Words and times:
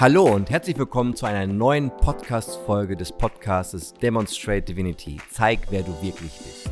Hallo 0.00 0.34
und 0.34 0.48
herzlich 0.48 0.78
willkommen 0.78 1.14
zu 1.14 1.26
einer 1.26 1.46
neuen 1.46 1.94
Podcast-Folge 1.94 2.96
des 2.96 3.12
Podcasts 3.12 3.92
Demonstrate 3.92 4.62
Divinity. 4.62 5.18
Zeig, 5.30 5.66
wer 5.68 5.82
du 5.82 5.92
wirklich 6.00 6.32
bist. 6.38 6.70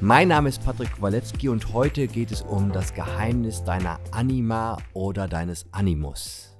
Mein 0.00 0.28
Name 0.28 0.48
ist 0.48 0.64
Patrick 0.64 0.90
Kowalewski 0.92 1.50
und 1.50 1.74
heute 1.74 2.06
geht 2.06 2.32
es 2.32 2.40
um 2.40 2.72
das 2.72 2.94
Geheimnis 2.94 3.62
deiner 3.62 4.00
Anima 4.10 4.78
oder 4.94 5.28
deines 5.28 5.66
Animus. 5.70 6.56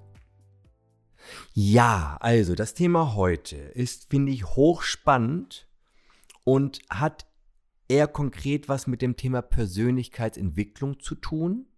Ja, 1.54 2.18
also 2.20 2.54
das 2.54 2.74
Thema 2.74 3.14
heute 3.14 3.56
ist, 3.56 4.10
finde 4.10 4.32
ich, 4.32 4.44
hochspannend 4.44 5.66
und 6.44 6.80
hat 6.90 7.24
eher 7.88 8.06
konkret 8.06 8.68
was 8.68 8.86
mit 8.86 9.00
dem 9.00 9.16
Thema 9.16 9.40
Persönlichkeitsentwicklung 9.40 11.00
zu 11.00 11.14
tun 11.14 11.68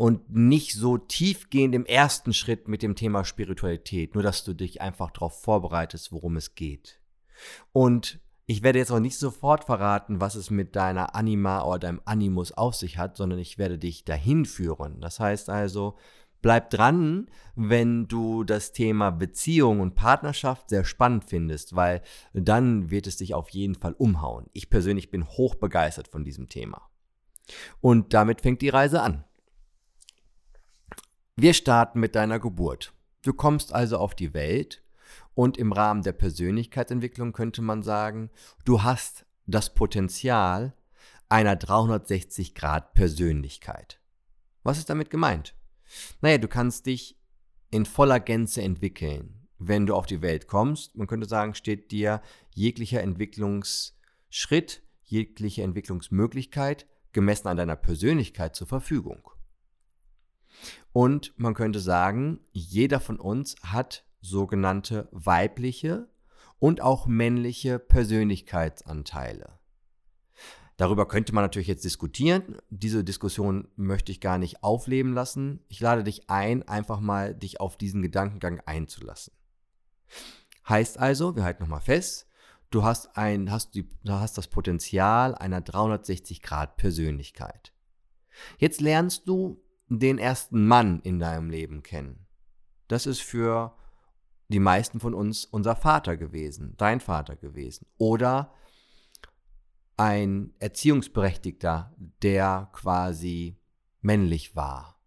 und 0.00 0.34
nicht 0.34 0.72
so 0.72 0.96
tiefgehend 0.96 1.74
im 1.74 1.84
ersten 1.84 2.32
Schritt 2.32 2.68
mit 2.68 2.80
dem 2.80 2.96
Thema 2.96 3.22
Spiritualität, 3.22 4.14
nur 4.14 4.22
dass 4.22 4.44
du 4.44 4.54
dich 4.54 4.80
einfach 4.80 5.10
darauf 5.10 5.42
vorbereitest, 5.42 6.10
worum 6.10 6.38
es 6.38 6.54
geht. 6.54 7.02
Und 7.72 8.18
ich 8.46 8.62
werde 8.62 8.78
jetzt 8.78 8.92
auch 8.92 8.98
nicht 8.98 9.18
sofort 9.18 9.64
verraten, 9.64 10.18
was 10.18 10.36
es 10.36 10.48
mit 10.48 10.74
deiner 10.74 11.14
Anima 11.14 11.64
oder 11.64 11.80
deinem 11.80 12.00
Animus 12.06 12.50
auf 12.50 12.76
sich 12.76 12.96
hat, 12.96 13.18
sondern 13.18 13.38
ich 13.38 13.58
werde 13.58 13.76
dich 13.76 14.06
dahin 14.06 14.46
führen. 14.46 15.02
Das 15.02 15.20
heißt 15.20 15.50
also, 15.50 15.98
bleib 16.40 16.70
dran, 16.70 17.28
wenn 17.54 18.08
du 18.08 18.42
das 18.42 18.72
Thema 18.72 19.10
Beziehung 19.10 19.80
und 19.80 19.96
Partnerschaft 19.96 20.70
sehr 20.70 20.84
spannend 20.84 21.26
findest, 21.26 21.76
weil 21.76 22.00
dann 22.32 22.90
wird 22.90 23.06
es 23.06 23.18
dich 23.18 23.34
auf 23.34 23.50
jeden 23.50 23.74
Fall 23.74 23.92
umhauen. 23.92 24.46
Ich 24.54 24.70
persönlich 24.70 25.10
bin 25.10 25.28
hochbegeistert 25.28 26.08
von 26.08 26.24
diesem 26.24 26.48
Thema. 26.48 26.88
Und 27.82 28.14
damit 28.14 28.40
fängt 28.40 28.62
die 28.62 28.70
Reise 28.70 29.02
an. 29.02 29.24
Wir 31.42 31.54
starten 31.54 32.00
mit 32.00 32.16
deiner 32.16 32.38
Geburt. 32.38 32.92
Du 33.22 33.32
kommst 33.32 33.72
also 33.72 33.96
auf 33.96 34.14
die 34.14 34.34
Welt 34.34 34.84
und 35.32 35.56
im 35.56 35.72
Rahmen 35.72 36.02
der 36.02 36.12
Persönlichkeitsentwicklung 36.12 37.32
könnte 37.32 37.62
man 37.62 37.82
sagen, 37.82 38.28
du 38.66 38.82
hast 38.82 39.24
das 39.46 39.72
Potenzial 39.72 40.74
einer 41.30 41.54
360-Grad-Persönlichkeit. 41.54 44.02
Was 44.64 44.76
ist 44.76 44.90
damit 44.90 45.08
gemeint? 45.08 45.54
Naja, 46.20 46.36
du 46.36 46.46
kannst 46.46 46.84
dich 46.84 47.18
in 47.70 47.86
voller 47.86 48.20
Gänze 48.20 48.60
entwickeln. 48.60 49.48
Wenn 49.58 49.86
du 49.86 49.94
auf 49.94 50.04
die 50.04 50.20
Welt 50.20 50.46
kommst, 50.46 50.94
man 50.94 51.06
könnte 51.06 51.26
sagen, 51.26 51.54
steht 51.54 51.90
dir 51.90 52.20
jeglicher 52.54 53.00
Entwicklungsschritt, 53.00 54.82
jegliche 55.04 55.62
Entwicklungsmöglichkeit 55.62 56.86
gemessen 57.12 57.48
an 57.48 57.56
deiner 57.56 57.76
Persönlichkeit 57.76 58.54
zur 58.54 58.66
Verfügung. 58.66 59.22
Und 60.92 61.32
man 61.36 61.54
könnte 61.54 61.80
sagen, 61.80 62.40
jeder 62.52 63.00
von 63.00 63.18
uns 63.18 63.56
hat 63.62 64.04
sogenannte 64.20 65.08
weibliche 65.12 66.08
und 66.58 66.80
auch 66.80 67.06
männliche 67.06 67.78
Persönlichkeitsanteile. 67.78 69.58
Darüber 70.76 71.06
könnte 71.06 71.34
man 71.34 71.44
natürlich 71.44 71.68
jetzt 71.68 71.84
diskutieren. 71.84 72.56
Diese 72.70 73.04
Diskussion 73.04 73.68
möchte 73.76 74.12
ich 74.12 74.20
gar 74.20 74.38
nicht 74.38 74.62
aufleben 74.62 75.12
lassen. 75.12 75.60
Ich 75.68 75.80
lade 75.80 76.04
dich 76.04 76.30
ein, 76.30 76.66
einfach 76.66 77.00
mal 77.00 77.34
dich 77.34 77.60
auf 77.60 77.76
diesen 77.76 78.00
Gedankengang 78.00 78.62
einzulassen. 78.64 79.34
Heißt 80.66 80.98
also, 80.98 81.36
wir 81.36 81.44
halten 81.44 81.62
nochmal 81.62 81.82
fest, 81.82 82.26
du 82.70 82.82
hast, 82.82 83.14
ein, 83.16 83.50
hast, 83.50 83.74
die, 83.74 83.86
hast 84.08 84.38
das 84.38 84.48
Potenzial 84.48 85.34
einer 85.34 85.60
360-Grad-Persönlichkeit. 85.60 87.74
Jetzt 88.56 88.80
lernst 88.80 89.28
du 89.28 89.62
den 89.98 90.18
ersten 90.18 90.66
Mann 90.66 91.00
in 91.00 91.18
deinem 91.18 91.50
Leben 91.50 91.82
kennen. 91.82 92.26
Das 92.88 93.06
ist 93.06 93.20
für 93.20 93.76
die 94.48 94.60
meisten 94.60 95.00
von 95.00 95.14
uns 95.14 95.44
unser 95.44 95.76
Vater 95.76 96.16
gewesen, 96.16 96.74
dein 96.76 97.00
Vater 97.00 97.36
gewesen. 97.36 97.86
Oder 97.98 98.52
ein 99.96 100.54
Erziehungsberechtigter, 100.58 101.94
der 102.22 102.70
quasi 102.72 103.58
männlich 104.00 104.56
war. 104.56 105.00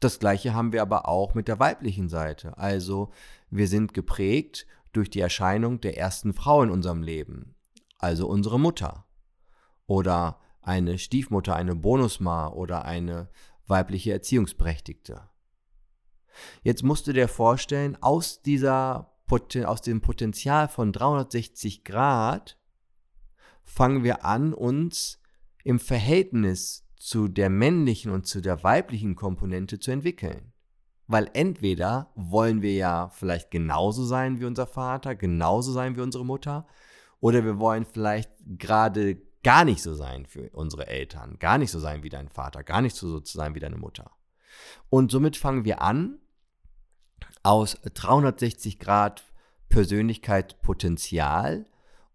Das 0.00 0.18
gleiche 0.18 0.52
haben 0.52 0.72
wir 0.72 0.82
aber 0.82 1.08
auch 1.08 1.34
mit 1.34 1.48
der 1.48 1.58
weiblichen 1.58 2.08
Seite. 2.08 2.58
Also 2.58 3.12
wir 3.50 3.68
sind 3.68 3.94
geprägt 3.94 4.66
durch 4.92 5.10
die 5.10 5.20
Erscheinung 5.20 5.80
der 5.80 5.96
ersten 5.96 6.34
Frau 6.34 6.62
in 6.62 6.70
unserem 6.70 7.02
Leben, 7.02 7.54
also 7.98 8.28
unsere 8.28 8.58
Mutter. 8.58 9.06
Oder 9.86 10.40
eine 10.60 10.98
Stiefmutter, 10.98 11.54
eine 11.54 11.76
Bonusma 11.76 12.48
oder 12.48 12.84
eine 12.84 13.28
weibliche 13.66 14.12
Erziehungsberechtigte. 14.12 15.28
Jetzt 16.62 16.82
musst 16.82 17.06
du 17.06 17.12
dir 17.12 17.28
vorstellen, 17.28 17.96
aus, 18.00 18.42
dieser, 18.42 19.12
aus 19.64 19.82
dem 19.82 20.00
Potenzial 20.00 20.68
von 20.68 20.92
360 20.92 21.84
Grad 21.84 22.58
fangen 23.62 24.04
wir 24.04 24.24
an, 24.24 24.54
uns 24.54 25.20
im 25.64 25.80
Verhältnis 25.80 26.86
zu 26.96 27.28
der 27.28 27.50
männlichen 27.50 28.12
und 28.12 28.26
zu 28.26 28.40
der 28.40 28.62
weiblichen 28.62 29.16
Komponente 29.16 29.78
zu 29.78 29.90
entwickeln. 29.90 30.52
Weil 31.08 31.30
entweder 31.34 32.10
wollen 32.16 32.62
wir 32.62 32.74
ja 32.74 33.08
vielleicht 33.10 33.50
genauso 33.50 34.04
sein 34.04 34.40
wie 34.40 34.44
unser 34.44 34.66
Vater, 34.66 35.14
genauso 35.14 35.72
sein 35.72 35.96
wie 35.96 36.00
unsere 36.00 36.24
Mutter, 36.24 36.66
oder 37.20 37.44
wir 37.44 37.58
wollen 37.58 37.86
vielleicht 37.86 38.30
gerade 38.44 39.16
gar 39.46 39.64
nicht 39.64 39.80
so 39.80 39.94
sein 39.94 40.26
für 40.26 40.50
unsere 40.50 40.88
Eltern, 40.88 41.38
gar 41.38 41.56
nicht 41.56 41.70
so 41.70 41.78
sein 41.78 42.02
wie 42.02 42.08
dein 42.08 42.28
Vater, 42.28 42.64
gar 42.64 42.82
nicht 42.82 42.96
so, 42.96 43.20
so 43.20 43.38
sein 43.38 43.54
wie 43.54 43.60
deine 43.60 43.76
Mutter. 43.76 44.10
Und 44.90 45.12
somit 45.12 45.36
fangen 45.36 45.64
wir 45.64 45.82
an, 45.82 46.18
aus 47.44 47.78
360 47.94 48.80
Grad 48.80 49.22
Persönlichkeitspotenzial 49.68 51.64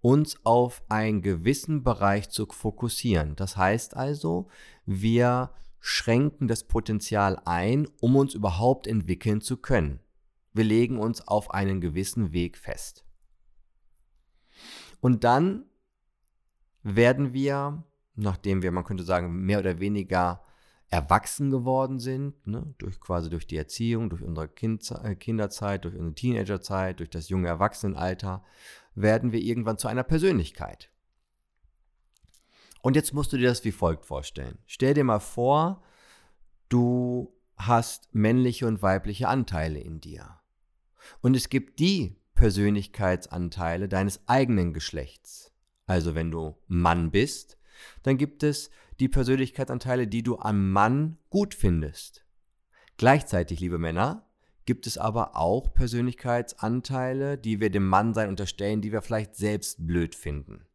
uns 0.01 0.45
auf 0.45 0.83
einen 0.89 1.21
gewissen 1.21 1.85
Bereich 1.85 2.29
zu 2.29 2.47
fokussieren. 2.47 3.37
Das 3.37 3.55
heißt 3.55 3.95
also, 3.95 4.49
wir 4.85 5.51
schränken 5.79 6.49
das 6.49 6.65
Potenzial 6.65 7.41
ein, 7.45 7.87
um 8.01 8.17
uns 8.17 8.33
überhaupt 8.33 8.87
entwickeln 8.87 9.39
zu 9.39 9.55
können. 9.55 10.01
Wir 10.51 10.65
legen 10.65 10.99
uns 10.99 11.25
auf 11.25 11.51
einen 11.51 11.79
gewissen 11.79 12.33
Weg 12.33 12.57
fest. 12.57 13.05
Und 14.99 15.23
dann 15.23 15.70
werden 16.83 17.33
wir, 17.33 17.83
nachdem 18.15 18.61
wir, 18.61 18.71
man 18.71 18.83
könnte 18.83 19.03
sagen, 19.03 19.45
mehr 19.45 19.59
oder 19.59 19.79
weniger 19.79 20.43
erwachsen 20.89 21.49
geworden 21.49 21.99
sind, 21.99 22.45
ne, 22.45 22.75
durch 22.77 22.99
quasi 22.99 23.29
durch 23.29 23.47
die 23.47 23.55
Erziehung, 23.55 24.09
durch 24.09 24.21
unsere 24.21 24.49
kind, 24.49 24.89
äh, 25.03 25.15
Kinderzeit, 25.15 25.85
durch 25.85 25.95
unsere 25.95 26.15
Teenagerzeit, 26.15 26.99
durch 26.99 27.09
das 27.09 27.29
junge 27.29 27.47
Erwachsenenalter, 27.47 28.43
werden 28.93 29.31
wir 29.31 29.39
irgendwann 29.39 29.77
zu 29.77 29.87
einer 29.87 30.03
Persönlichkeit. 30.03 30.91
Und 32.81 32.95
jetzt 32.95 33.13
musst 33.13 33.31
du 33.31 33.37
dir 33.37 33.47
das 33.47 33.63
wie 33.63 33.71
folgt 33.71 34.05
vorstellen. 34.05 34.57
Stell 34.65 34.93
dir 34.93 35.05
mal 35.05 35.19
vor, 35.19 35.81
du 36.67 37.33
hast 37.55 38.13
männliche 38.13 38.67
und 38.67 38.81
weibliche 38.81 39.29
Anteile 39.29 39.79
in 39.79 40.01
dir. 40.01 40.41
Und 41.21 41.35
es 41.35 41.49
gibt 41.49 41.79
die 41.79 42.19
Persönlichkeitsanteile 42.33 43.87
deines 43.87 44.27
eigenen 44.27 44.73
Geschlechts. 44.73 45.50
Also 45.91 46.15
wenn 46.15 46.31
du 46.31 46.55
Mann 46.69 47.11
bist, 47.11 47.57
dann 48.03 48.17
gibt 48.17 48.43
es 48.43 48.71
die 49.01 49.09
Persönlichkeitsanteile, 49.09 50.07
die 50.07 50.23
du 50.23 50.39
am 50.39 50.71
Mann 50.71 51.17
gut 51.29 51.53
findest. 51.53 52.25
Gleichzeitig, 52.95 53.59
liebe 53.59 53.77
Männer, 53.77 54.25
gibt 54.65 54.87
es 54.87 54.97
aber 54.97 55.35
auch 55.35 55.73
Persönlichkeitsanteile, 55.73 57.37
die 57.37 57.59
wir 57.59 57.69
dem 57.69 57.89
Mannsein 57.89 58.29
unterstellen, 58.29 58.79
die 58.79 58.93
wir 58.93 59.01
vielleicht 59.01 59.35
selbst 59.35 59.85
blöd 59.85 60.15
finden. 60.15 60.65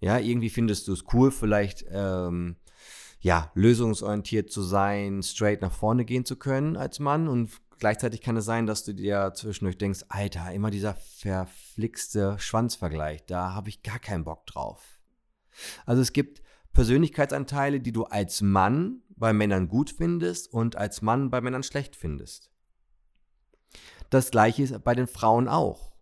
Ja, 0.00 0.18
irgendwie 0.18 0.48
findest 0.48 0.88
du 0.88 0.94
es 0.94 1.04
cool, 1.12 1.30
vielleicht 1.30 1.84
ähm, 1.90 2.56
ja, 3.20 3.50
lösungsorientiert 3.54 4.50
zu 4.50 4.62
sein, 4.62 5.22
straight 5.22 5.60
nach 5.60 5.72
vorne 5.72 6.06
gehen 6.06 6.24
zu 6.24 6.36
können 6.36 6.78
als 6.78 7.00
Mann 7.00 7.28
und 7.28 7.50
gleichzeitig 7.78 8.20
kann 8.20 8.36
es 8.36 8.44
sein, 8.44 8.66
dass 8.66 8.84
du 8.84 8.94
dir 8.94 9.32
zwischendurch 9.34 9.78
denkst, 9.78 10.04
Alter, 10.08 10.52
immer 10.52 10.70
dieser 10.70 10.94
verflixte 10.94 12.38
Schwanzvergleich, 12.38 13.24
da 13.26 13.54
habe 13.54 13.68
ich 13.68 13.82
gar 13.82 13.98
keinen 13.98 14.24
Bock 14.24 14.46
drauf. 14.46 15.00
Also 15.84 16.02
es 16.02 16.12
gibt 16.12 16.42
Persönlichkeitsanteile, 16.72 17.80
die 17.80 17.92
du 17.92 18.04
als 18.04 18.42
Mann 18.42 19.02
bei 19.08 19.32
Männern 19.32 19.68
gut 19.68 19.90
findest 19.90 20.52
und 20.52 20.76
als 20.76 21.00
Mann 21.00 21.30
bei 21.30 21.40
Männern 21.40 21.62
schlecht 21.62 21.96
findest. 21.96 22.50
Das 24.10 24.30
gleiche 24.30 24.62
ist 24.62 24.84
bei 24.84 24.94
den 24.94 25.06
Frauen 25.06 25.48
auch. 25.48 25.92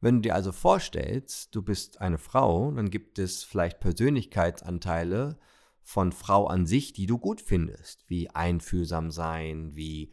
Wenn 0.00 0.16
du 0.16 0.20
dir 0.22 0.34
also 0.34 0.52
vorstellst, 0.52 1.54
du 1.54 1.62
bist 1.62 2.00
eine 2.00 2.18
Frau, 2.18 2.70
dann 2.70 2.90
gibt 2.90 3.18
es 3.18 3.42
vielleicht 3.42 3.80
Persönlichkeitsanteile 3.80 5.38
von 5.82 6.12
Frau 6.12 6.46
an 6.46 6.66
sich, 6.66 6.92
die 6.92 7.06
du 7.06 7.18
gut 7.18 7.40
findest, 7.40 8.08
wie 8.08 8.30
einfühlsam 8.30 9.10
sein, 9.10 9.76
wie 9.76 10.10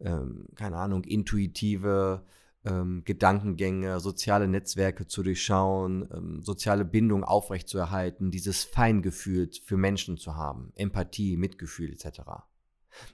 ähm, 0.00 0.46
keine 0.54 0.76
Ahnung, 0.76 1.04
intuitive 1.04 2.24
ähm, 2.64 3.02
Gedankengänge, 3.04 4.00
soziale 4.00 4.48
Netzwerke 4.48 5.06
zu 5.06 5.22
durchschauen, 5.22 6.08
ähm, 6.12 6.42
soziale 6.42 6.84
Bindung 6.84 7.24
aufrechtzuerhalten, 7.24 8.30
dieses 8.30 8.64
Feingefühl 8.64 9.50
für 9.64 9.76
Menschen 9.76 10.18
zu 10.18 10.36
haben, 10.36 10.72
Empathie, 10.76 11.36
Mitgefühl 11.36 11.92
etc. 11.92 12.20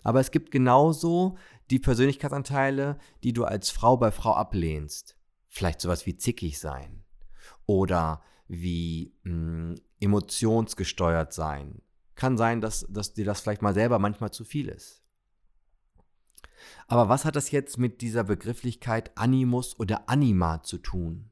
Aber 0.02 0.20
es 0.20 0.30
gibt 0.30 0.50
genauso 0.50 1.36
die 1.70 1.78
Persönlichkeitsanteile, 1.78 2.98
die 3.22 3.32
du 3.32 3.44
als 3.44 3.70
Frau 3.70 3.96
bei 3.96 4.10
Frau 4.10 4.34
ablehnst. 4.34 5.16
Vielleicht 5.48 5.80
sowas 5.80 6.06
wie 6.06 6.16
zickig 6.16 6.58
sein 6.58 7.04
oder 7.66 8.22
wie 8.48 9.14
mh, 9.22 9.32
hm, 9.32 9.74
emotionsgesteuert 10.00 11.32
sein. 11.32 11.82
Kann 12.14 12.36
sein, 12.36 12.60
dass, 12.60 12.86
dass 12.88 13.14
dir 13.14 13.24
das 13.24 13.40
vielleicht 13.40 13.62
mal 13.62 13.74
selber 13.74 13.98
manchmal 13.98 14.30
zu 14.30 14.44
viel 14.44 14.68
ist. 14.68 15.05
Aber 16.88 17.08
was 17.08 17.24
hat 17.24 17.36
das 17.36 17.50
jetzt 17.50 17.78
mit 17.78 18.00
dieser 18.00 18.24
Begrifflichkeit 18.24 19.16
Animus 19.16 19.78
oder 19.78 20.08
Anima 20.08 20.62
zu 20.62 20.78
tun? 20.78 21.30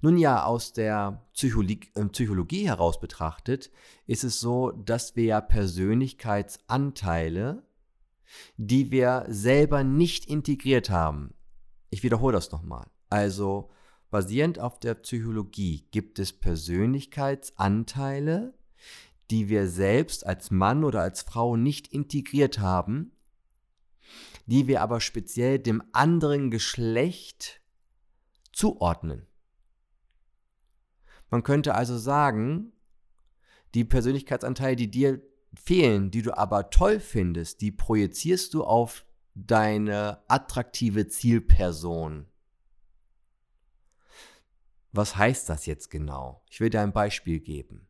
Nun 0.00 0.16
ja, 0.18 0.44
aus 0.44 0.72
der 0.72 1.24
Psychologie, 1.34 1.80
äh, 1.94 2.04
Psychologie 2.06 2.66
heraus 2.68 2.98
betrachtet 3.00 3.70
ist 4.06 4.22
es 4.24 4.40
so, 4.40 4.72
dass 4.72 5.14
wir 5.16 5.24
ja 5.24 5.40
Persönlichkeitsanteile, 5.40 7.62
die 8.56 8.90
wir 8.90 9.26
selber 9.28 9.84
nicht 9.84 10.24
integriert 10.26 10.90
haben. 10.90 11.34
Ich 11.90 12.02
wiederhole 12.02 12.34
das 12.34 12.50
nochmal. 12.50 12.88
Also 13.10 13.70
basierend 14.10 14.58
auf 14.58 14.80
der 14.80 14.94
Psychologie 14.94 15.86
gibt 15.90 16.18
es 16.18 16.32
Persönlichkeitsanteile, 16.32 18.54
die 19.30 19.48
wir 19.48 19.68
selbst 19.68 20.26
als 20.26 20.50
Mann 20.50 20.82
oder 20.84 21.00
als 21.00 21.22
Frau 21.22 21.56
nicht 21.56 21.88
integriert 21.88 22.58
haben, 22.58 23.11
die 24.46 24.66
wir 24.66 24.80
aber 24.82 25.00
speziell 25.00 25.58
dem 25.58 25.82
anderen 25.92 26.50
Geschlecht 26.50 27.62
zuordnen. 28.52 29.26
Man 31.30 31.42
könnte 31.42 31.74
also 31.74 31.96
sagen, 31.96 32.72
die 33.74 33.84
Persönlichkeitsanteile, 33.84 34.76
die 34.76 34.90
dir 34.90 35.22
fehlen, 35.54 36.10
die 36.10 36.22
du 36.22 36.36
aber 36.36 36.70
toll 36.70 37.00
findest, 37.00 37.60
die 37.60 37.72
projizierst 37.72 38.54
du 38.54 38.64
auf 38.64 39.06
deine 39.34 40.22
attraktive 40.28 41.08
Zielperson. 41.08 42.26
Was 44.92 45.16
heißt 45.16 45.48
das 45.48 45.64
jetzt 45.64 45.90
genau? 45.90 46.44
Ich 46.50 46.60
will 46.60 46.68
dir 46.68 46.82
ein 46.82 46.92
Beispiel 46.92 47.40
geben. 47.40 47.88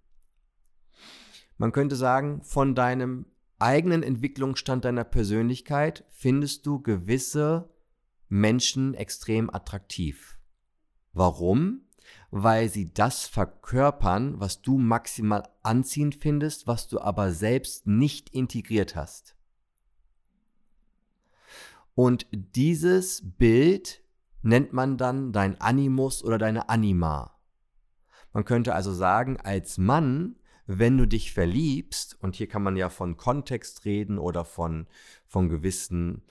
Man 1.58 1.72
könnte 1.72 1.96
sagen, 1.96 2.42
von 2.44 2.74
deinem 2.74 3.26
eigenen 3.62 4.02
Entwicklungsstand 4.02 4.84
deiner 4.84 5.04
Persönlichkeit 5.04 6.04
findest 6.10 6.66
du 6.66 6.82
gewisse 6.82 7.70
Menschen 8.28 8.94
extrem 8.94 9.48
attraktiv. 9.52 10.38
Warum? 11.12 11.82
Weil 12.30 12.68
sie 12.68 12.92
das 12.92 13.26
verkörpern, 13.26 14.40
was 14.40 14.62
du 14.62 14.78
maximal 14.78 15.48
anziehend 15.62 16.16
findest, 16.16 16.66
was 16.66 16.88
du 16.88 17.00
aber 17.00 17.32
selbst 17.32 17.86
nicht 17.86 18.30
integriert 18.30 18.96
hast. 18.96 19.36
Und 21.94 22.26
dieses 22.32 23.22
Bild 23.36 24.02
nennt 24.42 24.72
man 24.72 24.96
dann 24.96 25.32
dein 25.32 25.60
Animus 25.60 26.24
oder 26.24 26.38
deine 26.38 26.68
Anima. 26.68 27.38
Man 28.32 28.44
könnte 28.44 28.74
also 28.74 28.92
sagen, 28.92 29.36
als 29.38 29.78
Mann 29.78 30.36
wenn 30.66 30.96
du 30.96 31.06
dich 31.06 31.32
verliebst, 31.32 32.16
und 32.20 32.36
hier 32.36 32.48
kann 32.48 32.62
man 32.62 32.76
ja 32.76 32.88
von 32.88 33.16
Kontext 33.16 33.84
reden 33.84 34.18
oder 34.18 34.44
von, 34.44 34.86
von 35.26 35.48
gewissen 35.48 36.22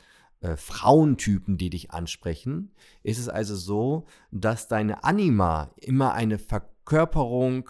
äh, 0.41 0.55
Frauentypen, 0.55 1.57
die 1.57 1.69
dich 1.69 1.91
ansprechen, 1.91 2.73
ist 3.03 3.19
es 3.19 3.29
also 3.29 3.55
so, 3.55 4.05
dass 4.31 4.67
deine 4.67 5.03
Anima 5.03 5.71
immer 5.77 6.13
eine 6.13 6.39
Verkörperung 6.39 7.69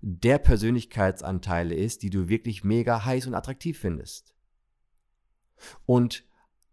der 0.00 0.38
Persönlichkeitsanteile 0.38 1.74
ist, 1.74 2.02
die 2.02 2.10
du 2.10 2.28
wirklich 2.28 2.64
mega 2.64 3.04
heiß 3.04 3.26
und 3.26 3.34
attraktiv 3.34 3.78
findest. 3.78 4.34
Und 5.86 6.24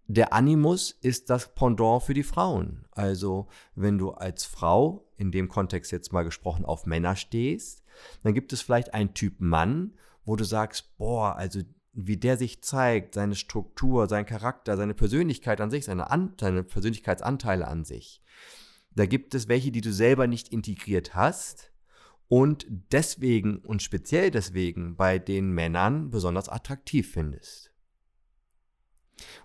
der 0.08 0.34
Animus 0.34 0.92
ist 1.02 1.30
das 1.30 1.54
Pendant 1.54 2.02
für 2.02 2.16
die 2.16 2.24
Frauen. 2.24 2.86
Also 2.92 3.48
wenn 3.76 4.00
du 4.00 4.10
als 4.10 4.46
Frau, 4.46 5.08
in 5.18 5.32
dem 5.32 5.48
Kontext 5.50 5.92
jetzt 5.92 6.12
mal 6.12 6.24
gesprochen, 6.24 6.66
auf 6.66 6.88
Männer 6.88 7.16
stehst, 7.16 7.84
dann 8.24 8.34
gibt 8.34 8.54
es 8.54 8.62
vielleicht 8.62 8.94
einen 8.94 9.14
Typ 9.14 9.40
Mann, 9.40 9.94
wo 10.26 10.36
du 10.36 10.44
sagst, 10.44 10.98
boah, 10.98 11.36
also 11.36 11.62
wie 11.94 12.18
der 12.18 12.38
sich 12.38 12.62
zeigt, 12.64 13.16
seine 13.16 13.36
Struktur, 13.36 14.08
sein 14.08 14.26
Charakter, 14.26 14.78
seine 14.78 14.94
Persönlichkeit 14.94 15.60
an 15.60 15.72
sich, 15.72 15.86
seine, 15.86 16.12
an, 16.12 16.34
seine 16.40 16.64
Persönlichkeitsanteile 16.64 17.68
an 17.68 17.84
sich. 17.84 18.22
Da 18.96 19.06
gibt 19.06 19.36
es 19.36 19.48
welche, 19.48 19.72
die 19.72 19.82
du 19.82 19.92
selber 19.92 20.28
nicht 20.28 20.50
integriert 20.50 21.16
hast 21.16 21.72
und 22.28 22.68
deswegen 22.92 23.58
und 23.58 23.82
speziell 23.82 24.32
deswegen 24.32 24.96
bei 24.96 25.20
den 25.20 25.52
Männern 25.52 26.10
besonders 26.10 26.50
attraktiv 26.50 27.12
findest. 27.12 27.72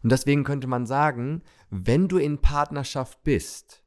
Und 0.03 0.13
deswegen 0.13 0.45
könnte 0.45 0.67
man 0.67 0.87
sagen, 0.87 1.43
wenn 1.71 2.09
du 2.09 2.19
in 2.19 2.41
Partnerschaft 2.41 3.25
bist, 3.25 3.84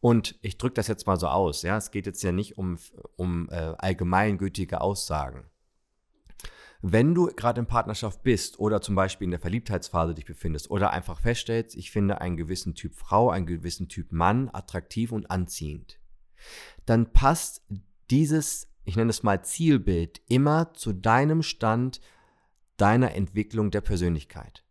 und 0.00 0.38
ich 0.40 0.56
drücke 0.56 0.74
das 0.74 0.88
jetzt 0.88 1.06
mal 1.06 1.18
so 1.18 1.28
aus, 1.28 1.62
ja, 1.62 1.76
es 1.76 1.90
geht 1.90 2.06
jetzt 2.06 2.22
ja 2.22 2.32
nicht 2.32 2.56
um, 2.56 2.78
um 3.16 3.48
äh, 3.50 3.74
allgemeingültige 3.78 4.80
Aussagen. 4.80 5.44
Wenn 6.82 7.14
du 7.14 7.26
gerade 7.26 7.60
in 7.60 7.66
Partnerschaft 7.66 8.22
bist 8.22 8.58
oder 8.58 8.80
zum 8.80 8.94
Beispiel 8.94 9.26
in 9.26 9.32
der 9.32 9.40
Verliebtheitsphase 9.40 10.14
dich 10.14 10.24
befindest 10.24 10.70
oder 10.70 10.90
einfach 10.92 11.20
feststellst, 11.20 11.76
ich 11.76 11.90
finde 11.90 12.22
einen 12.22 12.38
gewissen 12.38 12.74
Typ 12.74 12.94
Frau, 12.94 13.28
einen 13.28 13.44
gewissen 13.44 13.88
Typ 13.88 14.12
Mann 14.12 14.48
attraktiv 14.50 15.12
und 15.12 15.30
anziehend, 15.30 16.00
dann 16.86 17.12
passt 17.12 17.62
dieses, 18.10 18.68
ich 18.84 18.96
nenne 18.96 19.10
es 19.10 19.22
mal 19.22 19.44
Zielbild, 19.44 20.22
immer 20.28 20.72
zu 20.72 20.94
deinem 20.94 21.42
Stand 21.42 22.00
deiner 22.78 23.14
Entwicklung 23.14 23.70
der 23.70 23.82
Persönlichkeit 23.82 24.64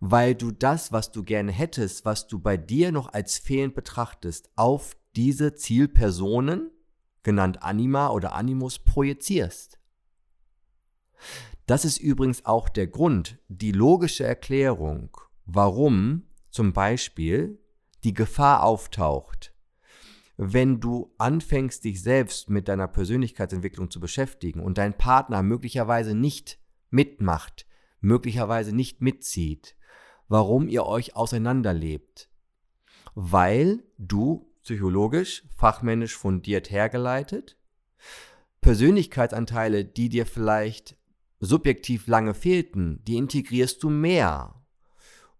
weil 0.00 0.34
du 0.34 0.50
das, 0.50 0.92
was 0.92 1.10
du 1.10 1.24
gerne 1.24 1.52
hättest, 1.52 2.04
was 2.04 2.28
du 2.28 2.38
bei 2.38 2.56
dir 2.56 2.92
noch 2.92 3.12
als 3.12 3.38
fehlend 3.38 3.74
betrachtest, 3.74 4.50
auf 4.56 4.96
diese 5.16 5.54
Zielpersonen, 5.54 6.70
genannt 7.22 7.62
Anima 7.62 8.10
oder 8.10 8.34
Animus, 8.34 8.78
projizierst. 8.78 9.78
Das 11.66 11.84
ist 11.84 11.98
übrigens 11.98 12.46
auch 12.46 12.68
der 12.68 12.86
Grund, 12.86 13.38
die 13.48 13.72
logische 13.72 14.24
Erklärung, 14.24 15.16
warum 15.44 16.22
zum 16.50 16.72
Beispiel 16.72 17.58
die 18.04 18.14
Gefahr 18.14 18.62
auftaucht, 18.62 19.52
wenn 20.36 20.78
du 20.78 21.12
anfängst, 21.18 21.82
dich 21.84 22.00
selbst 22.00 22.48
mit 22.48 22.68
deiner 22.68 22.86
Persönlichkeitsentwicklung 22.86 23.90
zu 23.90 23.98
beschäftigen 23.98 24.60
und 24.60 24.78
dein 24.78 24.96
Partner 24.96 25.42
möglicherweise 25.42 26.14
nicht 26.14 26.60
mitmacht, 26.90 27.66
möglicherweise 28.00 28.74
nicht 28.74 29.02
mitzieht, 29.02 29.76
warum 30.28 30.68
ihr 30.68 30.86
euch 30.86 31.16
auseinanderlebt. 31.16 32.28
Weil 33.14 33.82
du 33.98 34.52
psychologisch, 34.62 35.44
fachmännisch 35.56 36.16
fundiert 36.16 36.70
hergeleitet, 36.70 37.56
Persönlichkeitsanteile, 38.60 39.84
die 39.84 40.08
dir 40.08 40.26
vielleicht 40.26 40.96
subjektiv 41.40 42.06
lange 42.06 42.34
fehlten, 42.34 43.02
die 43.06 43.16
integrierst 43.16 43.82
du 43.82 43.90
mehr. 43.90 44.54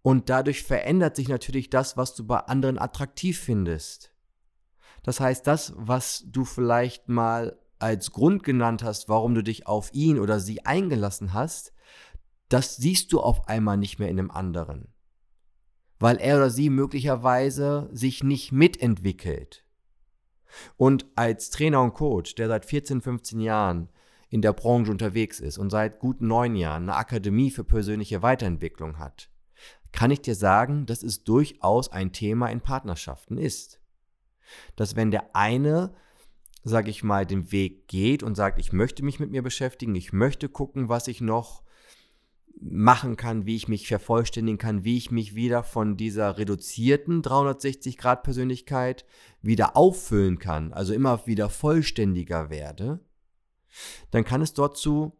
Und 0.02 0.30
dadurch 0.30 0.62
verändert 0.62 1.16
sich 1.16 1.28
natürlich 1.28 1.70
das, 1.70 1.96
was 1.96 2.14
du 2.14 2.26
bei 2.26 2.38
anderen 2.38 2.78
attraktiv 2.78 3.38
findest. 3.38 4.12
Das 5.02 5.20
heißt, 5.20 5.46
das, 5.46 5.74
was 5.76 6.24
du 6.26 6.44
vielleicht 6.44 7.08
mal 7.08 7.58
als 7.78 8.12
Grund 8.12 8.42
genannt 8.42 8.82
hast, 8.82 9.08
warum 9.08 9.34
du 9.34 9.42
dich 9.42 9.66
auf 9.66 9.92
ihn 9.92 10.18
oder 10.18 10.40
sie 10.40 10.64
eingelassen 10.64 11.32
hast, 11.32 11.72
das 12.48 12.76
siehst 12.76 13.12
du 13.12 13.20
auf 13.20 13.48
einmal 13.48 13.76
nicht 13.76 13.98
mehr 13.98 14.08
in 14.08 14.16
dem 14.16 14.30
anderen, 14.30 14.88
weil 15.98 16.16
er 16.16 16.36
oder 16.36 16.50
sie 16.50 16.70
möglicherweise 16.70 17.88
sich 17.92 18.22
nicht 18.22 18.52
mitentwickelt. 18.52 19.64
Und 20.76 21.06
als 21.14 21.50
Trainer 21.50 21.82
und 21.82 21.94
Coach, 21.94 22.34
der 22.34 22.48
seit 22.48 22.64
14, 22.64 23.02
15 23.02 23.40
Jahren 23.40 23.90
in 24.30 24.42
der 24.42 24.52
Branche 24.52 24.90
unterwegs 24.90 25.40
ist 25.40 25.58
und 25.58 25.70
seit 25.70 25.98
gut 25.98 26.20
neun 26.20 26.56
Jahren 26.56 26.84
eine 26.84 26.96
Akademie 26.96 27.50
für 27.50 27.64
persönliche 27.64 28.22
Weiterentwicklung 28.22 28.98
hat, 28.98 29.30
kann 29.92 30.10
ich 30.10 30.20
dir 30.20 30.34
sagen, 30.34 30.86
dass 30.86 31.02
es 31.02 31.24
durchaus 31.24 31.90
ein 31.90 32.12
Thema 32.12 32.48
in 32.48 32.60
Partnerschaften 32.60 33.38
ist. 33.38 33.80
Dass 34.76 34.96
wenn 34.96 35.10
der 35.10 35.34
eine, 35.34 35.94
sage 36.62 36.90
ich 36.90 37.02
mal, 37.02 37.26
den 37.26 37.52
Weg 37.52 37.88
geht 37.88 38.22
und 38.22 38.34
sagt, 38.34 38.58
ich 38.58 38.72
möchte 38.72 39.02
mich 39.02 39.18
mit 39.18 39.30
mir 39.30 39.42
beschäftigen, 39.42 39.94
ich 39.94 40.12
möchte 40.12 40.48
gucken, 40.48 40.88
was 40.88 41.08
ich 41.08 41.20
noch 41.20 41.62
machen 42.60 43.16
kann, 43.16 43.46
wie 43.46 43.56
ich 43.56 43.68
mich 43.68 43.86
vervollständigen 43.86 44.58
kann, 44.58 44.84
wie 44.84 44.96
ich 44.96 45.10
mich 45.10 45.34
wieder 45.34 45.62
von 45.62 45.96
dieser 45.96 46.38
reduzierten 46.38 47.22
360-Grad-Persönlichkeit 47.22 49.04
wieder 49.42 49.76
auffüllen 49.76 50.38
kann, 50.38 50.72
also 50.72 50.92
immer 50.92 51.26
wieder 51.26 51.50
vollständiger 51.50 52.50
werde, 52.50 53.00
dann 54.10 54.24
kann 54.24 54.42
es 54.42 54.54
dort 54.54 54.76
zu 54.76 55.12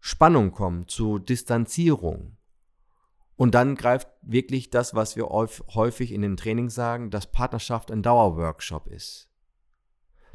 Spannung 0.00 0.52
kommen, 0.52 0.88
zu 0.88 1.18
Distanzierung. 1.18 2.36
Und 3.36 3.54
dann 3.54 3.74
greift 3.74 4.08
wirklich 4.22 4.70
das, 4.70 4.94
was 4.94 5.16
wir 5.16 5.26
häufig 5.28 6.12
in 6.12 6.22
den 6.22 6.36
Trainings 6.36 6.74
sagen, 6.74 7.10
dass 7.10 7.30
Partnerschaft 7.30 7.90
ein 7.90 8.02
Dauerworkshop 8.02 8.86
ist. 8.86 9.28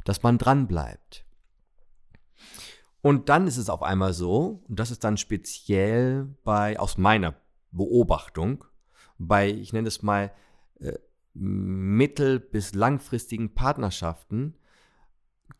Dass 0.04 0.22
man 0.22 0.38
dran 0.38 0.68
bleibt. 0.68 1.24
Und 3.02 3.28
dann 3.28 3.48
ist 3.48 3.56
es 3.56 3.68
auf 3.68 3.82
einmal 3.82 4.14
so, 4.14 4.62
und 4.68 4.78
das 4.78 4.92
ist 4.92 5.02
dann 5.04 5.16
speziell 5.16 6.34
bei, 6.44 6.78
aus 6.78 6.96
meiner 6.98 7.34
Beobachtung, 7.72 8.64
bei, 9.18 9.50
ich 9.50 9.72
nenne 9.72 9.88
es 9.88 10.02
mal, 10.02 10.32
äh, 10.78 10.98
mittel- 11.34 12.38
bis 12.38 12.74
langfristigen 12.74 13.54
Partnerschaften, 13.54 14.54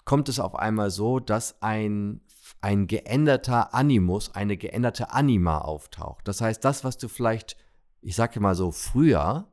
kommt 0.05 0.29
es 0.29 0.39
auf 0.39 0.55
einmal 0.55 0.91
so, 0.91 1.19
dass 1.19 1.61
ein, 1.63 2.21
ein 2.61 2.87
geänderter 2.87 3.75
Animus, 3.75 4.35
eine 4.35 4.57
geänderte 4.57 5.11
Anima 5.11 5.59
auftaucht. 5.59 6.29
Das 6.29 6.41
heißt, 6.41 6.65
das, 6.65 6.85
was 6.85 6.97
du 6.97 7.09
vielleicht, 7.09 7.57
ich 8.01 8.15
sage 8.15 8.41
mal 8.41 8.55
so, 8.55 8.71
früher 8.71 9.49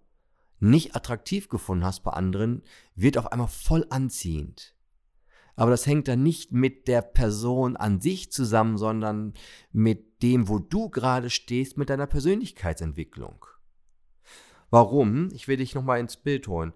nicht 0.59 0.95
attraktiv 0.95 1.49
gefunden 1.49 1.85
hast 1.85 2.01
bei 2.01 2.11
anderen, 2.11 2.63
wird 2.93 3.17
auf 3.17 3.31
einmal 3.31 3.47
voll 3.47 3.85
anziehend. 3.89 4.75
Aber 5.59 5.71
das 5.71 5.85
hängt 5.85 6.07
dann 6.07 6.23
nicht 6.23 6.53
mit 6.53 6.87
der 6.87 7.01
Person 7.01 7.75
an 7.75 7.99
sich 7.99 8.31
zusammen, 8.31 8.77
sondern 8.77 9.33
mit 9.73 10.23
dem, 10.23 10.47
wo 10.47 10.57
du 10.57 10.89
gerade 10.89 11.29
stehst, 11.29 11.77
mit 11.77 11.89
deiner 11.89 12.07
Persönlichkeitsentwicklung. 12.07 13.45
Warum? 14.69 15.27
Ich 15.33 15.49
will 15.49 15.57
dich 15.57 15.75
nochmal 15.75 15.99
ins 15.99 16.15
Bild 16.15 16.47
holen. 16.47 16.71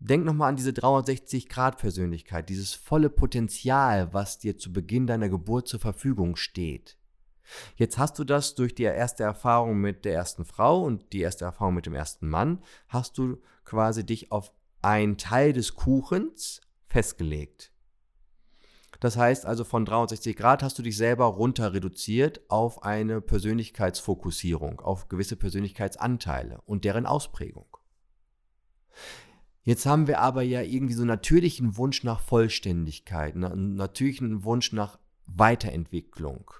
Denk 0.00 0.26
nochmal 0.26 0.50
an 0.50 0.56
diese 0.56 0.72
360-Grad-Persönlichkeit, 0.72 2.50
dieses 2.50 2.74
volle 2.74 3.08
Potenzial, 3.08 4.12
was 4.12 4.38
dir 4.38 4.58
zu 4.58 4.70
Beginn 4.70 5.06
deiner 5.06 5.30
Geburt 5.30 5.66
zur 5.66 5.80
Verfügung 5.80 6.36
steht. 6.36 6.98
Jetzt 7.76 7.96
hast 7.96 8.18
du 8.18 8.24
das 8.24 8.54
durch 8.54 8.74
die 8.74 8.82
erste 8.82 9.22
Erfahrung 9.22 9.78
mit 9.80 10.04
der 10.04 10.12
ersten 10.12 10.44
Frau 10.44 10.84
und 10.84 11.14
die 11.14 11.20
erste 11.20 11.46
Erfahrung 11.46 11.74
mit 11.74 11.86
dem 11.86 11.94
ersten 11.94 12.28
Mann, 12.28 12.62
hast 12.86 13.16
du 13.16 13.40
quasi 13.64 14.04
dich 14.04 14.30
auf 14.30 14.52
einen 14.82 15.16
Teil 15.16 15.54
des 15.54 15.74
Kuchens 15.74 16.60
festgelegt. 16.86 17.72
Das 18.98 19.16
heißt 19.16 19.46
also 19.46 19.64
von 19.64 19.84
360 19.84 20.36
Grad 20.36 20.62
hast 20.62 20.78
du 20.78 20.82
dich 20.82 20.96
selber 20.96 21.26
runter 21.26 21.72
reduziert 21.72 22.40
auf 22.48 22.82
eine 22.82 23.20
Persönlichkeitsfokussierung, 23.20 24.80
auf 24.80 25.08
gewisse 25.08 25.36
Persönlichkeitsanteile 25.36 26.60
und 26.66 26.84
deren 26.84 27.06
Ausprägung. 27.06 27.76
Jetzt 29.62 29.86
haben 29.86 30.06
wir 30.06 30.20
aber 30.20 30.42
ja 30.42 30.62
irgendwie 30.62 30.94
so 30.94 31.02
einen 31.02 31.08
natürlichen 31.08 31.76
Wunsch 31.76 32.02
nach 32.02 32.20
Vollständigkeit, 32.20 33.34
einen 33.34 33.76
natürlichen 33.76 34.42
Wunsch 34.42 34.72
nach 34.72 34.98
Weiterentwicklung. 35.26 36.50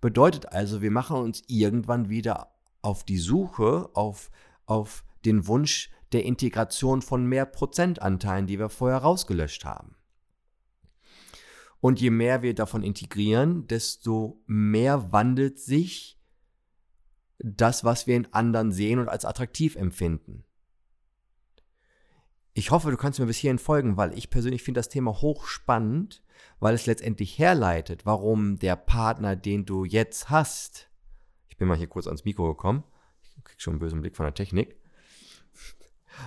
Bedeutet 0.00 0.52
also, 0.52 0.82
wir 0.82 0.90
machen 0.90 1.16
uns 1.16 1.44
irgendwann 1.46 2.08
wieder 2.08 2.54
auf 2.80 3.04
die 3.04 3.18
Suche, 3.18 3.88
auf, 3.94 4.30
auf 4.66 5.04
den 5.24 5.46
Wunsch 5.46 5.90
der 6.12 6.24
Integration 6.24 7.02
von 7.02 7.24
mehr 7.24 7.46
Prozentanteilen, 7.46 8.46
die 8.46 8.58
wir 8.58 8.68
vorher 8.68 8.98
rausgelöscht 8.98 9.64
haben. 9.64 9.94
Und 11.82 12.00
je 12.00 12.10
mehr 12.10 12.42
wir 12.42 12.54
davon 12.54 12.84
integrieren, 12.84 13.66
desto 13.66 14.40
mehr 14.46 15.10
wandelt 15.10 15.58
sich 15.58 16.16
das, 17.40 17.82
was 17.82 18.06
wir 18.06 18.14
in 18.14 18.32
anderen 18.32 18.70
sehen 18.70 19.00
und 19.00 19.08
als 19.08 19.24
attraktiv 19.24 19.74
empfinden. 19.74 20.44
Ich 22.52 22.70
hoffe, 22.70 22.92
du 22.92 22.96
kannst 22.96 23.18
mir 23.18 23.26
bis 23.26 23.38
hierhin 23.38 23.58
folgen, 23.58 23.96
weil 23.96 24.16
ich 24.16 24.30
persönlich 24.30 24.62
finde 24.62 24.78
das 24.78 24.90
Thema 24.90 25.10
hochspannend, 25.10 26.22
weil 26.60 26.76
es 26.76 26.86
letztendlich 26.86 27.36
herleitet, 27.36 28.06
warum 28.06 28.60
der 28.60 28.76
Partner, 28.76 29.34
den 29.34 29.66
du 29.66 29.84
jetzt 29.84 30.30
hast, 30.30 30.88
ich 31.48 31.56
bin 31.56 31.66
mal 31.66 31.76
hier 31.76 31.88
kurz 31.88 32.06
ans 32.06 32.24
Mikro 32.24 32.46
gekommen, 32.54 32.84
ich 33.22 33.42
krieg 33.42 33.60
schon 33.60 33.72
einen 33.72 33.80
bösen 33.80 34.02
Blick 34.02 34.16
von 34.16 34.26
der 34.26 34.34
Technik, 34.34 34.76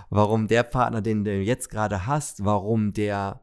warum 0.09 0.49
der 0.49 0.63
Partner, 0.63 1.01
den 1.01 1.23
du 1.23 1.31
jetzt 1.31 1.69
gerade 1.69 2.05
hast, 2.05 2.43
warum 2.43 2.91
der 2.91 3.39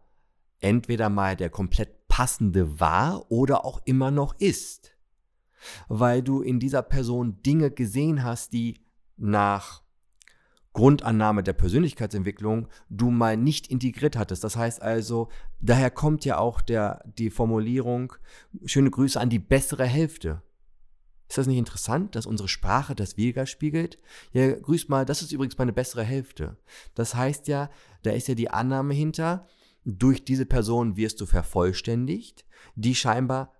entweder 0.62 1.10
mal 1.10 1.36
der 1.36 1.50
komplett 1.50 2.01
passende 2.12 2.78
war 2.78 3.30
oder 3.30 3.64
auch 3.64 3.80
immer 3.86 4.10
noch 4.10 4.38
ist. 4.38 4.94
Weil 5.88 6.22
du 6.22 6.42
in 6.42 6.60
dieser 6.60 6.82
Person 6.82 7.40
Dinge 7.42 7.70
gesehen 7.70 8.22
hast, 8.22 8.52
die 8.52 8.84
nach 9.16 9.82
Grundannahme 10.74 11.42
der 11.42 11.54
Persönlichkeitsentwicklung 11.54 12.68
du 12.90 13.10
mal 13.10 13.38
nicht 13.38 13.68
integriert 13.68 14.18
hattest. 14.18 14.44
Das 14.44 14.56
heißt 14.56 14.82
also, 14.82 15.30
daher 15.58 15.90
kommt 15.90 16.26
ja 16.26 16.36
auch 16.36 16.60
der, 16.60 17.02
die 17.16 17.30
Formulierung, 17.30 18.12
schöne 18.66 18.90
Grüße 18.90 19.18
an 19.18 19.30
die 19.30 19.38
bessere 19.38 19.86
Hälfte. 19.86 20.42
Ist 21.30 21.38
das 21.38 21.46
nicht 21.46 21.56
interessant, 21.56 22.14
dass 22.14 22.26
unsere 22.26 22.48
Sprache 22.48 22.94
das 22.94 23.16
widerspiegelt? 23.16 23.98
Ja, 24.32 24.54
grüß 24.54 24.90
mal, 24.90 25.06
das 25.06 25.22
ist 25.22 25.32
übrigens 25.32 25.56
meine 25.56 25.72
bessere 25.72 26.04
Hälfte. 26.04 26.58
Das 26.94 27.14
heißt 27.14 27.48
ja, 27.48 27.70
da 28.02 28.10
ist 28.10 28.28
ja 28.28 28.34
die 28.34 28.50
Annahme 28.50 28.92
hinter, 28.92 29.46
durch 29.84 30.24
diese 30.24 30.46
Person 30.46 30.96
wirst 30.96 31.20
du 31.20 31.26
vervollständigt, 31.26 32.44
die 32.74 32.94
scheinbar, 32.94 33.52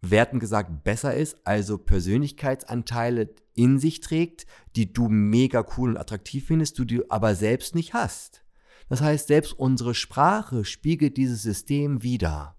werten 0.00 0.38
gesagt, 0.38 0.84
besser 0.84 1.14
ist, 1.14 1.38
also 1.44 1.76
Persönlichkeitsanteile 1.76 3.34
in 3.54 3.78
sich 3.78 4.00
trägt, 4.00 4.46
die 4.76 4.92
du 4.92 5.08
mega 5.08 5.66
cool 5.76 5.90
und 5.90 5.96
attraktiv 5.96 6.46
findest, 6.46 6.78
du 6.78 6.84
die 6.84 7.10
aber 7.10 7.34
selbst 7.34 7.74
nicht 7.74 7.94
hast. 7.94 8.44
Das 8.88 9.00
heißt, 9.00 9.26
selbst 9.26 9.52
unsere 9.52 9.94
Sprache 9.94 10.64
spiegelt 10.64 11.16
dieses 11.16 11.42
System 11.42 12.02
wider. 12.02 12.56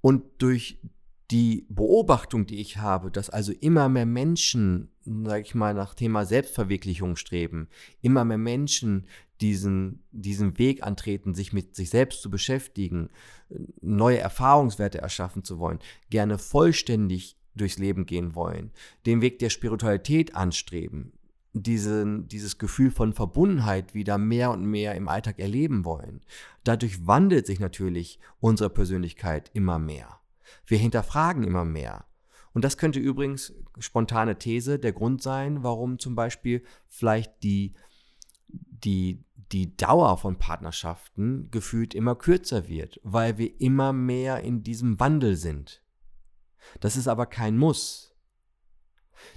Und 0.00 0.24
durch 0.38 0.80
die 1.30 1.66
Beobachtung, 1.68 2.46
die 2.46 2.60
ich 2.60 2.78
habe, 2.78 3.10
dass 3.10 3.28
also 3.28 3.52
immer 3.52 3.88
mehr 3.88 4.06
Menschen, 4.06 4.92
sag 5.24 5.42
ich 5.42 5.54
mal, 5.54 5.74
nach 5.74 5.94
Thema 5.94 6.24
Selbstverwirklichung 6.24 7.16
streben, 7.16 7.68
immer 8.00 8.24
mehr 8.24 8.38
Menschen 8.38 9.06
diesen, 9.40 10.04
diesen 10.10 10.58
Weg 10.58 10.82
antreten, 10.82 11.34
sich 11.34 11.52
mit 11.52 11.76
sich 11.76 11.90
selbst 11.90 12.22
zu 12.22 12.30
beschäftigen, 12.30 13.08
neue 13.80 14.18
Erfahrungswerte 14.18 14.98
erschaffen 14.98 15.44
zu 15.44 15.58
wollen, 15.58 15.78
gerne 16.10 16.38
vollständig 16.38 17.36
durchs 17.54 17.78
Leben 17.78 18.06
gehen 18.06 18.34
wollen, 18.34 18.72
den 19.06 19.20
Weg 19.20 19.38
der 19.38 19.50
Spiritualität 19.50 20.34
anstreben, 20.34 21.12
diesen, 21.52 22.28
dieses 22.28 22.58
Gefühl 22.58 22.90
von 22.90 23.12
Verbundenheit 23.12 23.94
wieder 23.94 24.18
mehr 24.18 24.50
und 24.50 24.64
mehr 24.64 24.94
im 24.94 25.08
Alltag 25.08 25.38
erleben 25.38 25.84
wollen. 25.84 26.20
Dadurch 26.64 27.06
wandelt 27.06 27.46
sich 27.46 27.60
natürlich 27.60 28.20
unsere 28.40 28.70
Persönlichkeit 28.70 29.50
immer 29.54 29.78
mehr. 29.78 30.20
Wir 30.66 30.78
hinterfragen 30.78 31.44
immer 31.44 31.64
mehr. 31.64 32.04
Und 32.58 32.62
das 32.62 32.76
könnte 32.76 32.98
übrigens, 32.98 33.54
spontane 33.78 34.36
These, 34.36 34.80
der 34.80 34.92
Grund 34.92 35.22
sein, 35.22 35.62
warum 35.62 36.00
zum 36.00 36.16
Beispiel 36.16 36.64
vielleicht 36.88 37.44
die, 37.44 37.76
die, 38.48 39.24
die 39.52 39.76
Dauer 39.76 40.18
von 40.18 40.40
Partnerschaften 40.40 41.52
gefühlt 41.52 41.94
immer 41.94 42.16
kürzer 42.16 42.66
wird, 42.66 42.98
weil 43.04 43.38
wir 43.38 43.60
immer 43.60 43.92
mehr 43.92 44.40
in 44.40 44.64
diesem 44.64 44.98
Wandel 44.98 45.36
sind. 45.36 45.84
Das 46.80 46.96
ist 46.96 47.06
aber 47.06 47.26
kein 47.26 47.56
Muss. 47.56 48.16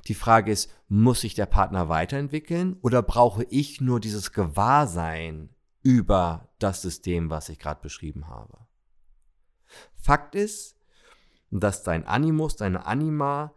Die 0.08 0.16
Frage 0.16 0.52
ist, 0.52 0.72
muss 0.88 1.22
sich 1.22 1.36
der 1.36 1.46
Partner 1.46 1.90
weiterentwickeln 1.90 2.76
oder 2.82 3.04
brauche 3.04 3.44
ich 3.52 3.82
nur 3.82 4.00
dieses 4.00 4.34
Gewahrsein 4.34 5.54
über 5.84 6.50
das 6.58 6.82
System, 6.82 7.30
was 7.30 7.50
ich 7.50 7.60
gerade 7.60 7.82
beschrieben 7.84 8.30
habe? 8.30 8.66
Fakt 9.96 10.34
ist, 10.34 10.81
dass 11.52 11.84
dein 11.84 12.06
Animus, 12.06 12.56
deine 12.56 12.86
Anima, 12.86 13.54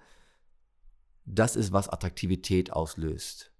das 1.24 1.56
ist, 1.56 1.72
was 1.72 1.88
Attraktivität 1.88 2.72
auslöst. 2.72 3.52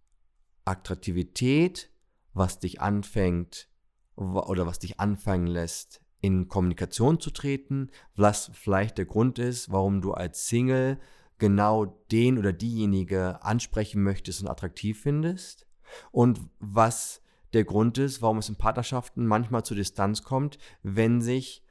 Attraktivität 0.65 1.91
was 2.35 2.59
dich 2.59 2.81
anfängt 2.81 3.69
oder 4.17 4.67
was 4.67 4.79
dich 4.81 5.01
anfangen 5.01 5.47
lässt, 5.47 6.01
in 6.21 6.49
Kommunikation 6.49 7.21
zu 7.21 7.31
treten, 7.31 7.91
was 8.17 8.51
vielleicht 8.55 8.99
der 8.99 9.07
Grund 9.07 9.39
ist, 9.39 9.71
warum 9.71 10.01
du 10.01 10.13
als 10.13 10.49
Single 10.49 10.99
genau 11.39 11.87
den 12.11 12.39
oder 12.39 12.53
diejenige 12.53 13.43
ansprechen 13.43 14.03
möchtest 14.03 14.43
und 14.43 14.49
attraktiv 14.49 15.01
findest 15.01 15.67
und 16.13 16.41
was 16.59 17.23
der 17.53 17.65
Grund 17.65 17.99
ist, 17.99 18.23
warum 18.23 18.39
es 18.39 18.49
in 18.49 18.57
Partnerschaften 18.57 19.27
manchmal 19.27 19.65
zu 19.65 19.75
Distanz 19.75 20.23
kommt, 20.23 20.59
wenn 20.83 21.21
sich 21.21 21.63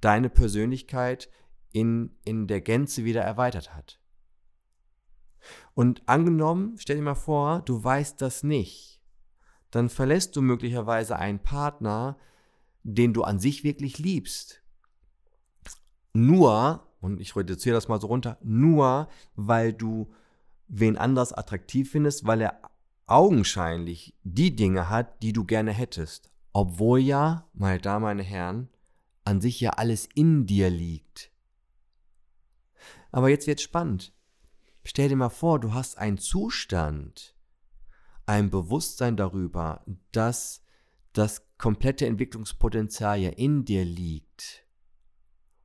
deine 0.00 0.30
Persönlichkeit 0.30 1.28
in, 1.72 2.16
in 2.24 2.46
der 2.46 2.60
Gänze 2.60 3.04
wieder 3.04 3.22
erweitert 3.22 3.74
hat. 3.74 4.00
Und 5.74 6.02
angenommen, 6.06 6.76
stell 6.78 6.96
dir 6.96 7.02
mal 7.02 7.14
vor, 7.14 7.62
du 7.64 7.82
weißt 7.82 8.20
das 8.20 8.42
nicht 8.42 8.90
dann 9.70 9.88
verlässt 9.88 10.36
du 10.36 10.42
möglicherweise 10.42 11.16
einen 11.16 11.38
Partner, 11.38 12.18
den 12.82 13.12
du 13.12 13.22
an 13.22 13.38
sich 13.38 13.64
wirklich 13.64 13.98
liebst. 13.98 14.62
Nur, 16.12 16.86
und 17.00 17.20
ich 17.20 17.36
reduziere 17.36 17.74
das 17.74 17.88
mal 17.88 18.00
so 18.00 18.08
runter, 18.08 18.38
nur 18.42 19.08
weil 19.36 19.72
du 19.72 20.12
wen 20.66 20.96
anders 20.96 21.32
attraktiv 21.32 21.90
findest, 21.90 22.26
weil 22.26 22.40
er 22.40 22.60
augenscheinlich 23.06 24.16
die 24.22 24.54
Dinge 24.54 24.88
hat, 24.88 25.22
die 25.22 25.32
du 25.32 25.44
gerne 25.44 25.72
hättest. 25.72 26.30
Obwohl 26.52 26.98
ja, 26.98 27.48
meine 27.52 27.80
Damen, 27.80 28.02
meine 28.02 28.22
Herren, 28.22 28.68
an 29.24 29.40
sich 29.40 29.60
ja 29.60 29.70
alles 29.70 30.08
in 30.14 30.46
dir 30.46 30.70
liegt. 30.70 31.30
Aber 33.12 33.28
jetzt 33.28 33.46
wird 33.46 33.60
spannend. 33.60 34.12
Stell 34.84 35.08
dir 35.08 35.16
mal 35.16 35.28
vor, 35.28 35.60
du 35.60 35.74
hast 35.74 35.98
einen 35.98 36.18
Zustand, 36.18 37.36
ein 38.26 38.50
Bewusstsein 38.50 39.16
darüber, 39.16 39.84
dass 40.12 40.62
das 41.12 41.46
komplette 41.58 42.06
Entwicklungspotenzial 42.06 43.18
ja 43.18 43.30
in 43.30 43.64
dir 43.64 43.84
liegt 43.84 44.66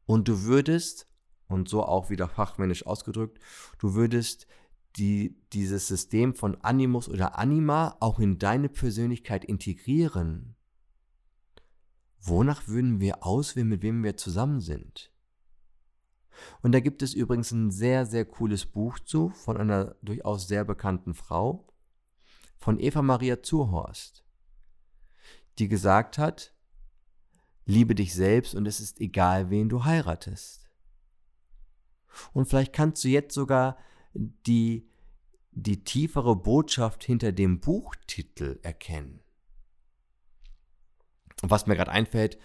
Und 0.06 0.28
du 0.28 0.44
würdest, 0.44 1.08
und 1.48 1.70
so 1.70 1.84
auch 1.84 2.10
wieder 2.10 2.28
fachmännisch 2.28 2.86
ausgedrückt, 2.86 3.40
du 3.80 3.94
würdest 3.94 4.48
die, 4.98 5.38
dieses 5.54 5.88
System 5.88 6.36
von 6.36 6.56
Animus 6.62 7.10
oder 7.10 7.38
Anima 7.38 7.98
auch 8.00 8.20
in 8.20 8.40
deine 8.40 8.70
Persönlichkeit 8.70 9.46
integrieren. 9.46 10.56
Wonach 12.20 12.68
würden 12.68 13.00
wir 13.00 13.26
auswählen, 13.26 13.68
mit 13.68 13.82
wem 13.82 14.04
wir 14.04 14.18
zusammen 14.18 14.60
sind? 14.62 15.12
Und 16.62 16.72
da 16.72 16.80
gibt 16.80 17.02
es 17.02 17.14
übrigens 17.14 17.52
ein 17.52 17.72
sehr, 17.72 18.06
sehr 18.06 18.26
cooles 18.26 18.66
Buch 18.66 19.00
zu 19.00 19.30
von 19.30 19.58
einer 19.58 19.96
durchaus 20.02 20.48
sehr 20.48 20.66
bekannten 20.66 21.14
Frau, 21.14 21.68
von 22.58 22.80
Eva 22.80 23.02
Maria 23.02 23.44
Zurhorst, 23.44 24.26
die 25.60 25.68
gesagt 25.68 26.18
hat, 26.18 26.54
liebe 27.66 27.96
dich 27.96 28.14
selbst 28.14 28.56
und 28.56 28.66
es 28.66 28.80
ist 28.80 29.00
egal, 29.00 29.50
wen 29.50 29.70
du 29.70 29.86
heiratest. 29.86 30.70
Und 32.34 32.48
vielleicht 32.48 32.74
kannst 32.74 33.04
du 33.04 33.10
jetzt 33.10 33.34
sogar 33.34 33.78
die, 34.14 34.90
die 35.52 35.84
tiefere 35.84 36.36
Botschaft 36.36 37.04
hinter 37.04 37.32
dem 37.32 37.60
Buchtitel 37.60 38.60
erkennen. 38.64 39.22
Und 41.42 41.52
was 41.52 41.68
mir 41.68 41.76
gerade 41.76 41.92
einfällt, 41.92 42.38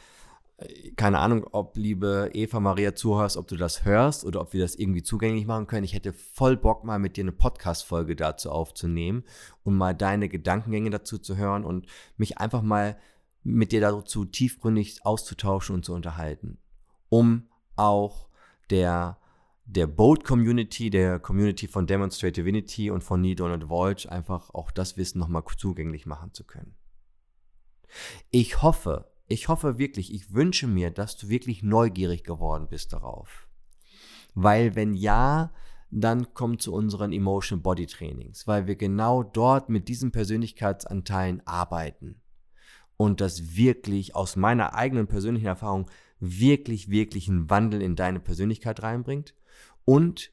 keine 0.96 1.18
Ahnung, 1.18 1.46
ob 1.52 1.76
liebe 1.76 2.30
Eva 2.34 2.60
Maria 2.60 2.94
zuhörst, 2.94 3.36
ob 3.36 3.48
du 3.48 3.56
das 3.56 3.84
hörst 3.84 4.24
oder 4.24 4.40
ob 4.40 4.52
wir 4.52 4.60
das 4.60 4.74
irgendwie 4.74 5.02
zugänglich 5.02 5.46
machen 5.46 5.66
können. 5.66 5.84
Ich 5.84 5.94
hätte 5.94 6.12
voll 6.12 6.56
Bock, 6.56 6.84
mal 6.84 6.98
mit 6.98 7.16
dir 7.16 7.24
eine 7.24 7.32
Podcast-Folge 7.32 8.16
dazu 8.16 8.50
aufzunehmen 8.50 9.24
und 9.62 9.74
mal 9.74 9.94
deine 9.94 10.28
Gedankengänge 10.28 10.90
dazu 10.90 11.18
zu 11.18 11.36
hören 11.36 11.64
und 11.64 11.86
mich 12.16 12.38
einfach 12.38 12.62
mal 12.62 12.98
mit 13.42 13.72
dir 13.72 13.80
dazu 13.80 14.26
tiefgründig 14.26 15.04
auszutauschen 15.04 15.76
und 15.76 15.84
zu 15.84 15.94
unterhalten, 15.94 16.58
um 17.08 17.48
auch 17.76 18.28
der, 18.68 19.18
der 19.64 19.86
Bold 19.86 20.24
Community, 20.24 20.90
der 20.90 21.18
Community 21.18 21.68
von 21.68 21.86
Demonstrate 21.86 22.32
Divinity 22.32 22.90
und 22.90 23.02
von 23.02 23.22
Need 23.22 23.40
Donald 23.40 23.68
Voyage 23.70 24.10
einfach 24.10 24.50
auch 24.50 24.70
das 24.70 24.98
Wissen 24.98 25.18
nochmal 25.18 25.42
zugänglich 25.56 26.04
machen 26.04 26.34
zu 26.34 26.44
können. 26.44 26.74
Ich 28.30 28.62
hoffe, 28.62 29.10
ich 29.30 29.46
hoffe 29.46 29.78
wirklich, 29.78 30.12
ich 30.12 30.34
wünsche 30.34 30.66
mir, 30.66 30.90
dass 30.90 31.16
du 31.16 31.28
wirklich 31.28 31.62
neugierig 31.62 32.24
geworden 32.24 32.66
bist 32.68 32.92
darauf. 32.92 33.46
Weil 34.34 34.74
wenn 34.74 34.92
ja, 34.92 35.52
dann 35.92 36.34
komm 36.34 36.58
zu 36.58 36.74
unseren 36.74 37.12
Emotional 37.12 37.62
Body 37.62 37.86
Trainings, 37.86 38.48
weil 38.48 38.66
wir 38.66 38.74
genau 38.74 39.22
dort 39.22 39.68
mit 39.68 39.86
diesen 39.88 40.10
Persönlichkeitsanteilen 40.10 41.46
arbeiten. 41.46 42.20
Und 42.96 43.20
das 43.20 43.54
wirklich 43.54 44.16
aus 44.16 44.34
meiner 44.34 44.74
eigenen 44.74 45.06
persönlichen 45.06 45.46
Erfahrung 45.46 45.88
wirklich, 46.18 46.90
wirklich 46.90 47.28
einen 47.28 47.48
Wandel 47.48 47.82
in 47.82 47.94
deine 47.94 48.18
Persönlichkeit 48.18 48.82
reinbringt 48.82 49.34
und 49.84 50.32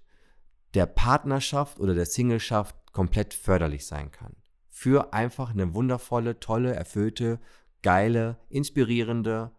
der 0.74 0.88
Partnerschaft 0.88 1.80
oder 1.80 1.94
der 1.94 2.08
Singleschaft 2.08 2.76
komplett 2.94 3.36
förderlich 3.36 3.86
sein 3.86 4.12
kann. 4.12 4.36
Für 4.70 5.14
einfach 5.14 5.52
eine 5.52 5.76
wundervolle, 5.76 6.40
tolle, 6.40 6.74
erfüllte 6.74 7.40
geile, 7.82 8.38
inspirierende, 8.50 9.52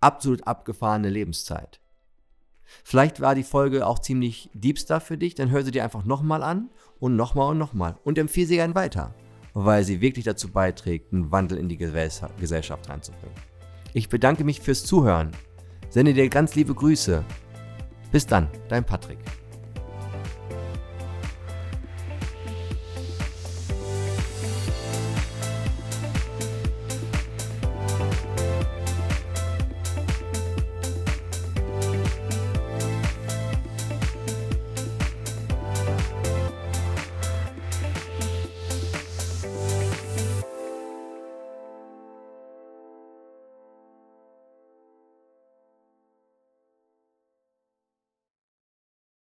absolut 0.00 0.46
abgefahrene 0.46 1.08
Lebenszeit. 1.08 1.80
Vielleicht 2.84 3.20
war 3.20 3.34
die 3.34 3.42
Folge 3.42 3.86
auch 3.86 3.98
ziemlich 3.98 4.50
Deepstar 4.54 5.00
für 5.00 5.18
dich, 5.18 5.34
dann 5.34 5.50
hör 5.50 5.64
sie 5.64 5.70
dir 5.70 5.84
einfach 5.84 6.04
nochmal 6.04 6.42
an 6.42 6.70
und 6.98 7.16
nochmal 7.16 7.50
und 7.50 7.58
nochmal 7.58 7.96
und 8.04 8.18
empfehle 8.18 8.46
sie 8.46 8.56
gern 8.56 8.74
weiter, 8.74 9.14
weil 9.54 9.84
sie 9.84 10.00
wirklich 10.00 10.24
dazu 10.24 10.50
beiträgt, 10.50 11.12
einen 11.12 11.32
Wandel 11.32 11.58
in 11.58 11.68
die 11.68 11.76
Gesellschaft 11.76 12.88
reinzubringen. 12.88 13.34
Ich 13.92 14.08
bedanke 14.08 14.44
mich 14.44 14.60
fürs 14.60 14.84
Zuhören, 14.84 15.32
sende 15.88 16.14
dir 16.14 16.28
ganz 16.28 16.54
liebe 16.54 16.74
Grüße. 16.74 17.24
Bis 18.12 18.26
dann, 18.26 18.48
dein 18.68 18.84
Patrick. 18.84 19.18